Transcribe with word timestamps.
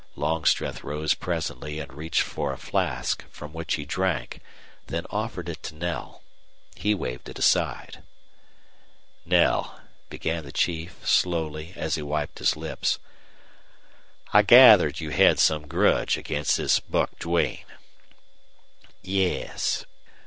Longstreth 0.15 0.83
rose 0.83 1.13
presently 1.13 1.77
and 1.77 1.93
reached 1.93 2.21
for 2.23 2.51
a 2.51 2.57
flask, 2.57 3.23
from 3.29 3.53
which 3.53 3.75
he 3.75 3.85
drank, 3.85 4.41
then 4.87 5.05
offered 5.11 5.47
it 5.47 5.61
to 5.61 5.75
Knell. 5.75 6.23
He 6.75 6.95
waved 6.95 7.29
it 7.29 7.37
aside. 7.37 8.01
"Knell," 9.25 9.79
began 10.09 10.43
the 10.43 10.51
chief, 10.51 11.07
slowly, 11.07 11.73
as 11.75 11.93
he 11.93 12.01
wiped 12.01 12.39
his 12.39 12.55
lips, 12.57 12.97
"I 14.33 14.41
gathered 14.41 15.01
you 15.01 15.11
have 15.11 15.39
some 15.39 15.67
grudge 15.67 16.17
against 16.17 16.57
this 16.57 16.79
Buck 16.79 17.19
Duane." 17.19 17.63
"Yes." 19.03 19.85